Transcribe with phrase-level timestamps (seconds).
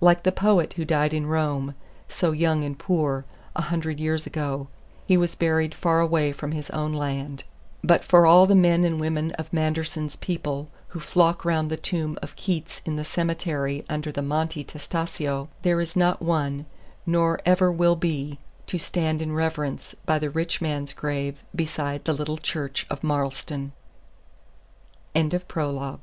[0.00, 1.76] Like the poet who died in Rome,
[2.08, 3.24] so young and poor,
[3.54, 4.66] a hundred years ago,
[5.06, 7.44] he was buried far away from his own land;
[7.84, 12.18] but for all the men and women of Manderson's people who flock round the tomb
[12.20, 16.66] of Keats in the cemetery under the Monte Testaccio, there is not one,
[17.06, 22.12] nor ever will be, to stand in reverence by the rich man's grave beside the
[22.12, 23.70] little church of Marlstone.
[25.14, 26.00] CHAPTER I KNOCKI